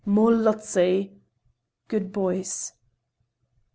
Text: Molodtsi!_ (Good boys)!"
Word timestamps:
Molodtsi!_ 0.03 1.11
(Good 1.87 2.11
boys)!" 2.11 2.73